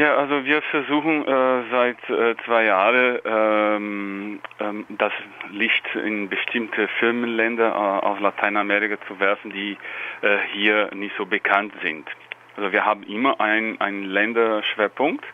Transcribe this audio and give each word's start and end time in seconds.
Ja, 0.00 0.16
also 0.16 0.46
wir 0.46 0.62
versuchen 0.62 1.28
äh, 1.28 1.62
seit 1.70 2.08
äh, 2.08 2.34
zwei 2.46 2.64
Jahren 2.64 3.18
ähm, 3.22 4.40
ähm, 4.58 4.86
das 4.88 5.12
Licht 5.50 5.84
in 5.94 6.30
bestimmte 6.30 6.88
Firmenländer 7.00 7.68
äh, 7.68 8.06
aus 8.06 8.18
Lateinamerika 8.18 8.96
zu 9.06 9.20
werfen, 9.20 9.50
die 9.50 9.76
äh, 10.22 10.38
hier 10.54 10.88
nicht 10.94 11.14
so 11.18 11.26
bekannt 11.26 11.74
sind. 11.82 12.08
Also 12.56 12.72
wir 12.72 12.86
haben 12.86 13.02
immer 13.02 13.42
einen 13.42 14.04
Länderschwerpunkt, 14.04 15.26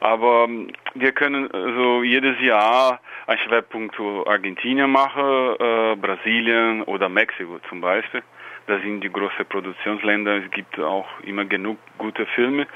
aber 0.00 0.46
ähm, 0.48 0.72
wir 0.94 1.12
können 1.12 1.48
so 1.52 2.02
jedes 2.02 2.40
Jahr 2.40 2.98
einen 3.28 3.38
Schwerpunkt 3.38 3.94
zu 3.94 4.26
Argentinien 4.26 4.90
machen, 4.90 5.54
äh, 5.60 5.94
Brasilien 5.94 6.82
oder 6.82 7.08
Mexiko 7.08 7.60
zum 7.68 7.80
Beispiel. 7.80 8.24
Das 8.66 8.80
sind 8.82 9.00
die 9.00 9.10
großen 9.10 9.44
Produktionsländer. 9.46 10.36
Es 10.36 10.50
gibt 10.50 10.78
auch 10.78 11.08
immer 11.24 11.44
genug 11.44 11.78
gute 11.98 12.26
Filme 12.26 12.66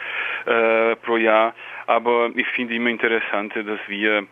äh, 0.47 0.97
pro 0.97 1.17
Jahr. 1.17 1.55
Aber 1.87 2.31
ich 2.35 2.47
finde 2.49 2.75
immer 2.75 2.91
interessant, 2.91 3.55
dass 3.55 3.81
wir 3.89 4.27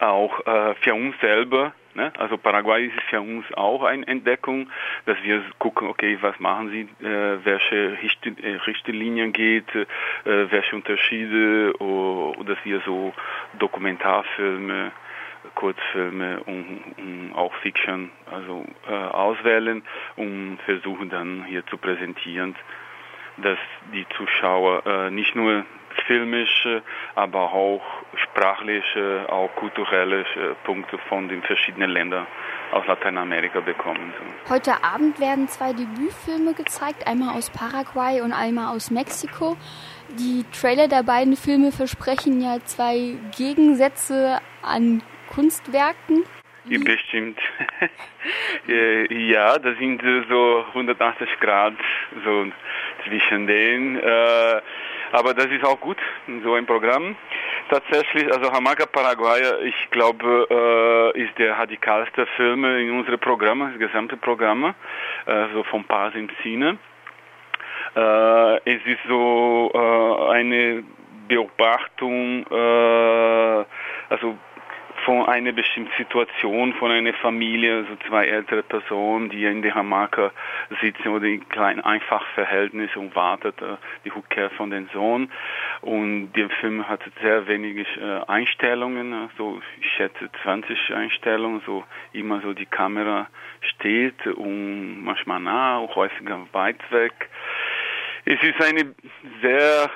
auch 0.00 0.46
äh, 0.46 0.74
für 0.76 0.94
uns 0.94 1.14
selber 1.20 1.72
Ne? 1.98 2.12
Also 2.16 2.38
Paraguay 2.38 2.86
ist 2.86 3.00
für 3.10 3.20
uns 3.20 3.44
auch 3.54 3.82
eine 3.82 4.06
Entdeckung, 4.06 4.70
dass 5.04 5.16
wir 5.24 5.42
gucken, 5.58 5.88
okay, 5.88 6.16
was 6.20 6.38
machen 6.38 6.70
sie, 6.70 7.04
äh, 7.04 7.44
welche 7.44 7.98
Richtlinien 8.66 9.32
geht, 9.32 9.74
äh, 9.74 9.86
welche 10.24 10.76
Unterschiede, 10.76 11.74
oder 11.80 12.54
dass 12.54 12.64
wir 12.64 12.80
so 12.86 13.12
Dokumentarfilme 13.58 14.92
Kurzfilme 15.54 16.40
und, 16.44 16.82
und 16.98 17.32
auch 17.34 17.54
Fiction 17.62 18.10
also 18.30 18.64
äh, 18.88 18.92
auswählen 18.92 19.82
und 20.16 20.58
versuchen 20.66 21.10
dann 21.10 21.44
hier 21.46 21.64
zu 21.66 21.78
präsentieren, 21.78 22.54
dass 23.42 23.58
die 23.92 24.06
Zuschauer 24.16 24.86
äh, 24.86 25.10
nicht 25.10 25.34
nur 25.34 25.64
filmische, 26.06 26.82
aber 27.14 27.52
auch 27.52 27.82
sprachliche, 28.14 29.26
auch 29.28 29.54
kulturelle 29.56 30.24
Punkte 30.64 30.98
von 31.08 31.28
den 31.28 31.42
verschiedenen 31.42 31.90
Ländern 31.90 32.26
aus 32.72 32.86
Lateinamerika 32.86 33.60
bekommen. 33.60 34.12
Heute 34.48 34.84
Abend 34.84 35.18
werden 35.20 35.48
zwei 35.48 35.72
Debütfilme 35.72 36.54
gezeigt, 36.54 37.06
einmal 37.06 37.36
aus 37.36 37.50
Paraguay 37.50 38.20
und 38.20 38.32
einmal 38.32 38.74
aus 38.74 38.90
Mexiko. 38.90 39.56
Die 40.18 40.44
Trailer 40.52 40.88
der 40.88 41.02
beiden 41.02 41.36
Filme 41.36 41.72
versprechen 41.72 42.40
ja 42.40 42.58
zwei 42.64 43.16
Gegensätze 43.36 44.40
an 44.62 45.02
Kunstwerken? 45.28 46.24
Wie? 46.68 46.78
Bestimmt. 46.78 47.38
Äh, 48.68 49.30
ja, 49.30 49.58
das 49.58 49.78
sind 49.78 50.02
so 50.28 50.64
180 50.68 51.28
Grad 51.40 51.72
so 52.24 52.46
zwischen 53.06 53.46
denen. 53.46 53.96
Äh, 53.96 54.60
aber 55.12 55.32
das 55.32 55.46
ist 55.46 55.64
auch 55.64 55.80
gut, 55.80 55.96
so 56.44 56.54
ein 56.54 56.66
Programm. 56.66 57.16
Tatsächlich, 57.70 58.30
also 58.30 58.52
Hamaca 58.52 58.84
Paraguay, 58.84 59.40
ich 59.64 59.90
glaube, 59.90 61.14
äh, 61.14 61.22
ist 61.22 61.38
der 61.38 61.56
radikalste 61.56 62.26
Film 62.36 62.64
in 62.64 62.90
unserem 62.90 63.20
Programm, 63.20 63.60
das 63.70 63.78
gesamte 63.78 64.16
Programm, 64.18 64.74
so 65.54 65.62
vom 65.64 65.84
Pass 65.84 66.14
im 66.14 66.28
Cine. 66.42 66.76
es 67.94 68.80
ist 68.84 69.00
so 69.08 69.72
eine 70.30 70.82
Beobachtung, 71.28 72.46
also 74.10 74.36
von 75.08 75.24
einer 75.24 75.52
bestimmten 75.52 75.90
Situation, 75.96 76.74
von 76.74 76.90
einer 76.90 77.14
Familie, 77.14 77.86
so 77.88 77.96
zwei 78.06 78.26
ältere 78.26 78.62
Personen, 78.62 79.30
die 79.30 79.42
in 79.46 79.62
der 79.62 79.74
Hamaka 79.74 80.32
sitzen 80.82 81.08
oder 81.08 81.24
in 81.24 81.48
kleinen 81.48 81.80
Einfachverhältnis 81.80 82.94
und 82.94 83.16
wartet 83.16 83.58
äh, 83.62 83.78
die 84.04 84.10
Rückkehr 84.10 84.50
von 84.50 84.68
den 84.68 84.90
Sohn. 84.92 85.30
Und 85.80 86.32
der 86.34 86.50
Film 86.50 86.86
hat 86.86 87.00
sehr 87.22 87.48
wenig 87.48 87.88
äh, 87.96 88.20
Einstellungen, 88.26 89.14
also 89.14 89.62
ich 89.80 89.90
schätze 89.92 90.28
20 90.42 90.92
Einstellungen, 90.92 91.62
so 91.64 91.84
immer 92.12 92.42
so 92.42 92.52
die 92.52 92.66
Kamera 92.66 93.28
steht 93.62 94.26
und 94.26 95.04
manchmal 95.04 95.40
nah, 95.40 95.78
und 95.78 95.94
häufiger 95.96 96.38
weit 96.52 96.80
weg. 96.92 97.30
Es 98.26 98.42
ist 98.42 98.62
eine 98.62 98.94
sehr 99.40 99.90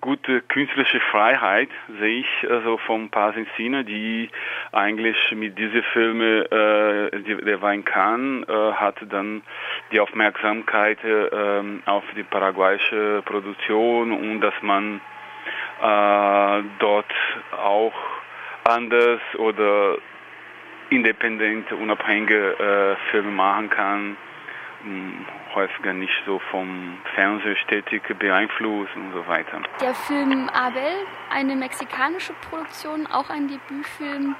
gute 0.00 0.42
künstlerische 0.42 1.00
Freiheit 1.00 1.68
sehe 2.00 2.20
ich 2.20 2.50
also 2.50 2.78
vom 2.78 3.10
Pasincina, 3.10 3.82
die 3.82 4.30
eigentlich 4.72 5.16
mit 5.32 5.58
diesen 5.58 5.82
Filmen, 5.92 6.42
äh, 6.46 7.10
der 7.44 7.62
Wein 7.62 7.84
kann, 7.84 8.44
äh, 8.44 8.72
hat 8.72 8.96
dann 9.10 9.42
die 9.92 10.00
Aufmerksamkeit 10.00 10.98
äh, 11.04 11.62
auf 11.86 12.04
die 12.16 12.22
paraguayische 12.22 13.22
Produktion 13.24 14.12
und 14.12 14.40
dass 14.40 14.54
man 14.62 15.00
äh, 15.82 16.62
dort 16.78 17.12
auch 17.52 17.94
anders 18.64 19.20
oder 19.36 19.98
independent, 20.90 21.70
unabhängige 21.72 22.58
äh, 22.58 23.10
Filme 23.10 23.30
machen 23.30 23.70
kann 23.70 24.16
häufiger 25.54 25.92
nicht 25.92 26.14
so 26.24 26.38
vom 26.50 26.98
Fernsehstätik 27.14 28.18
beeinflusst 28.18 28.94
und 28.94 29.12
so 29.12 29.26
weiter. 29.26 29.60
Der 29.80 29.94
Film 29.94 30.48
Abel, 30.50 31.06
eine 31.30 31.56
mexikanische 31.56 32.32
Produktion, 32.48 33.06
auch 33.06 33.28
ein 33.30 33.48
Debütfilm. 33.48 34.36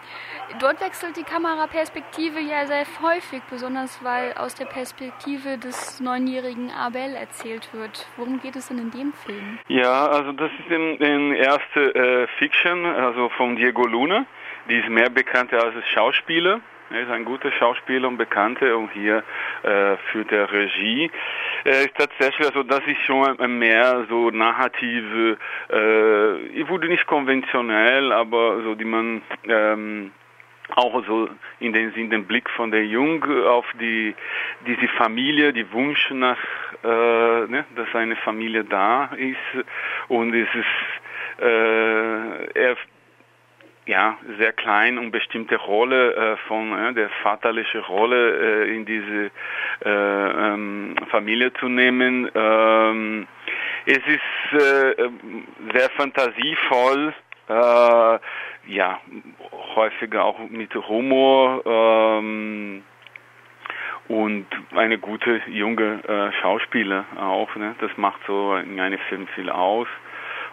Dort 0.60 0.81
wechselt 0.81 1.16
die 1.16 1.25
Kameraperspektive 1.25 2.41
ja 2.41 2.66
sehr 2.66 2.87
häufig, 3.03 3.43
besonders 3.50 4.03
weil 4.04 4.32
aus 4.34 4.54
der 4.54 4.66
Perspektive 4.66 5.59
des 5.59 6.00
neunjährigen 6.00 6.71
Abel 6.71 7.15
erzählt 7.15 7.69
wird. 7.72 8.06
Worum 8.16 8.41
geht 8.41 8.56
es 8.56 8.69
denn 8.69 8.78
in 8.78 8.91
dem 8.91 9.12
Film? 9.12 9.59
Ja, 9.69 10.06
also 10.06 10.32
das 10.32 10.50
ist 10.53 10.71
die 10.71 11.37
erste 11.37 11.94
äh, 11.94 12.27
Fiction, 12.38 12.87
also 12.87 13.28
von 13.31 13.56
Diego 13.56 13.87
Luna. 13.87 14.25
Die 14.69 14.77
ist 14.77 14.88
mehr 14.88 15.10
bekannt 15.10 15.53
als 15.53 15.75
Schauspieler. 15.94 16.60
Er 16.91 17.03
ist 17.03 17.10
ein 17.10 17.26
guter 17.26 17.53
Schauspieler 17.53 18.09
und 18.09 18.16
Bekannter 18.16 18.76
und 18.76 18.91
hier 18.93 19.22
äh, 19.62 19.97
führt 20.10 20.32
er 20.32 20.50
Regie. 20.50 21.10
Er 21.65 21.82
ist 21.82 21.94
tatsächlich, 21.97 22.47
also 22.47 22.62
das 22.62 22.81
ist 22.87 23.03
schon 23.04 23.59
mehr 23.59 24.06
so 24.09 24.31
narrative, 24.31 25.37
äh, 25.71 26.37
ich 26.47 26.66
wurde 26.69 26.88
nicht 26.88 27.06
konventionell, 27.06 28.10
aber 28.12 28.62
so 28.62 28.75
die 28.75 28.87
man 28.87 29.21
ähm, 29.44 30.12
auch 30.77 31.04
so 31.06 31.28
in 31.60 31.72
den 31.72 31.93
Sinn 31.93 32.10
den 32.10 32.27
Blick 32.27 32.48
von 32.50 32.71
der 32.71 32.87
Jung 32.87 33.22
auf 33.47 33.66
die 33.81 34.15
diese 34.66 34.88
Familie, 34.88 35.53
die 35.53 35.71
Wunsch 35.72 36.10
nach, 36.10 36.38
äh, 36.84 37.47
ne, 37.47 37.65
dass 37.77 37.94
eine 37.94 38.16
Familie 38.16 38.65
da 38.65 39.10
ist 39.16 39.66
und 40.09 40.34
es 40.34 40.48
ist 40.54 41.43
äh, 41.43 42.44
er 42.54 42.77
ja, 43.88 44.19
sehr 44.38 44.53
klein 44.53 44.99
und 44.99 45.10
bestimmte 45.10 45.56
Rolle 45.56 46.15
äh, 46.15 46.37
von 46.47 46.78
äh, 46.78 46.93
der 46.93 47.09
vaterliche 47.22 47.81
Rolle 47.81 48.66
äh, 48.66 48.76
in 48.76 48.84
diese 48.84 49.31
äh, 49.82 49.88
ähm, 49.88 50.94
Familie 51.10 51.53
zu 51.54 51.69
nehmen. 51.69 52.31
Ähm, 52.34 53.27
es 53.87 53.97
ist 53.97 54.62
äh, 54.62 55.09
sehr 55.72 55.88
fantasievoll, 55.97 57.15
äh, 57.48 58.19
ja, 58.71 59.00
häufiger 59.75 60.22
auch 60.22 60.38
mit 60.50 60.75
Humor 60.75 61.62
ähm, 61.65 62.82
und 64.09 64.47
eine 64.75 64.98
gute 64.98 65.41
junge 65.48 66.32
Schauspieler 66.41 67.04
auch. 67.19 67.54
Ne? 67.56 67.75
Das 67.81 67.91
macht 67.97 68.21
so 68.27 68.54
in 68.56 68.81
einem 68.81 68.98
Film 69.09 69.27
viel 69.34 69.50
aus 69.50 69.87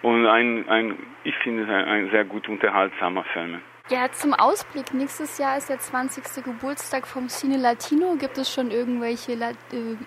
und 0.01 0.25
ein, 0.25 0.67
ein 0.69 0.97
ich 1.23 1.35
finde 1.37 1.63
es 1.63 1.69
ein, 1.69 1.85
ein 1.85 2.11
sehr 2.11 2.25
gut 2.25 2.47
unterhaltsamer 2.49 3.23
Film. 3.33 3.61
Ja, 3.89 4.11
zum 4.11 4.33
Ausblick. 4.33 4.95
Nächstes 4.95 5.37
Jahr 5.37 5.57
ist 5.57 5.69
der 5.69 5.77
20. 5.77 6.43
Geburtstag 6.43 7.05
vom 7.05 7.29
Cine 7.29 7.57
Latino. 7.57 8.15
Gibt 8.15 8.35
es 8.39 8.51
schon 8.51 8.71
irgendwelche 8.71 9.33
äh, 9.33 9.53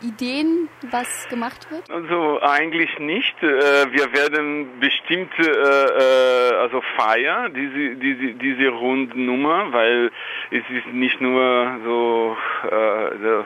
Ideen, 0.04 0.68
was 0.90 1.28
gemacht 1.28 1.70
wird? 1.70 1.88
Also 1.88 2.40
eigentlich 2.42 2.98
nicht. 2.98 3.40
Äh, 3.40 3.46
wir 3.92 4.12
werden 4.12 4.80
bestimmt 4.80 5.30
äh, 5.38 6.56
also 6.56 6.82
feiern, 6.96 7.54
diese, 7.54 7.94
diese, 7.94 8.34
diese 8.34 8.68
Rundnummer, 8.70 9.72
weil 9.72 10.10
es 10.50 10.64
ist 10.70 10.92
nicht 10.92 11.20
nur 11.20 11.78
so, 11.84 12.36
so 13.22 13.44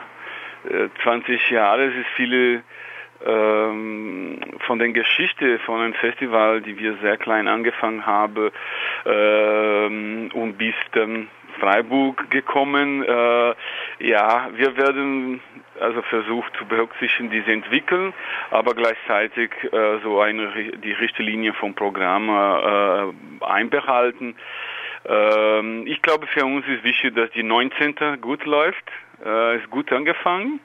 20 1.02 1.50
Jahre, 1.50 1.88
es 1.88 1.94
ist 1.94 2.08
viele 2.16 2.62
ähm, 3.26 4.38
von 4.66 4.78
der 4.78 4.88
Geschichte 4.90 5.58
von 5.60 5.80
einem 5.80 5.94
Festival, 5.94 6.60
die 6.62 6.78
wir 6.78 6.96
sehr 7.02 7.16
klein 7.16 7.48
angefangen 7.48 8.06
haben 8.06 8.50
ähm, 9.06 10.30
und 10.34 10.58
bis 10.58 10.74
dann 10.92 11.28
Freiburg 11.60 12.30
gekommen. 12.30 13.02
Äh, 13.02 13.54
ja, 14.00 14.50
wir 14.54 14.76
werden 14.76 15.40
also 15.80 16.02
versucht 16.02 16.56
zu 16.56 16.66
berücksichtigen, 16.66 17.30
diese 17.30 17.52
entwickeln, 17.52 18.12
aber 18.50 18.74
gleichzeitig 18.74 19.50
äh, 19.72 19.98
so 20.02 20.20
eine 20.20 20.48
die 20.84 20.92
Richtlinie 20.92 21.52
vom 21.54 21.74
Programm 21.74 22.28
äh, 22.28 23.44
einbehalten. 23.44 24.36
Ähm, 25.04 25.84
ich 25.86 26.00
glaube, 26.02 26.26
für 26.26 26.44
uns 26.44 26.66
ist 26.66 26.84
wichtig, 26.84 27.14
dass 27.14 27.30
die 27.30 27.42
19. 27.42 28.20
gut 28.20 28.44
läuft, 28.44 28.84
äh, 29.24 29.56
ist 29.56 29.70
gut 29.70 29.92
angefangen 29.92 30.60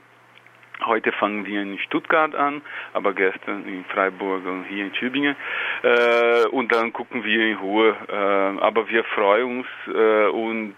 Heute 0.85 1.11
fangen 1.11 1.45
wir 1.45 1.61
in 1.61 1.79
Stuttgart 1.79 2.35
an, 2.35 2.61
aber 2.93 3.13
gestern 3.13 3.67
in 3.67 3.83
Freiburg 3.85 4.45
und 4.45 4.65
hier 4.65 4.85
in 4.85 4.93
Tübingen. 4.93 5.35
Äh, 5.81 6.45
und 6.51 6.71
dann 6.71 6.93
gucken 6.93 7.23
wir 7.23 7.47
in 7.47 7.57
Ruhe. 7.57 7.95
Äh, 8.07 8.61
aber 8.61 8.87
wir 8.89 9.03
freuen 9.03 9.59
uns 9.59 9.67
äh, 9.87 10.27
und 10.27 10.75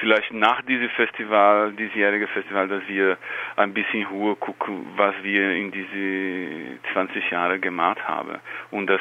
vielleicht 0.00 0.32
nach 0.32 0.62
diesem 0.62 0.88
Festival, 0.90 1.72
diesjährige 1.72 2.26
Festival, 2.28 2.68
dass 2.68 2.82
wir 2.88 3.18
ein 3.56 3.72
bisschen 3.72 4.00
in 4.00 4.06
Ruhe 4.06 4.34
gucken, 4.34 4.86
was 4.96 5.14
wir 5.22 5.52
in 5.52 5.70
diese 5.70 6.80
20 6.92 7.30
Jahre 7.30 7.60
gemacht 7.60 8.06
haben. 8.06 8.40
Und 8.70 8.88
das 8.88 9.00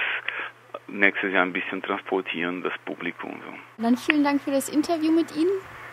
nächstes 0.87 1.33
Jahr 1.33 1.43
ein 1.43 1.53
bisschen 1.53 1.81
transportieren, 1.81 2.61
das 2.61 2.73
Publikum. 2.85 3.39
So. 3.45 3.83
Dann 3.83 3.97
vielen 3.97 4.23
Dank 4.23 4.41
für 4.41 4.51
das 4.51 4.69
Interview 4.69 5.11
mit 5.11 5.35
Ihnen. 5.35 5.51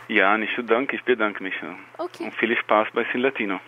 Ja, 0.08 0.36
nicht 0.36 0.54
so 0.56 0.62
danke, 0.62 0.96
ich 0.96 1.02
bedanke 1.04 1.42
mich. 1.42 1.54
Okay. 1.98 2.24
Und 2.24 2.34
viel 2.34 2.56
Spaß 2.56 2.88
bei 2.92 3.04
Sin 3.12 3.22
Latino. 3.22 3.60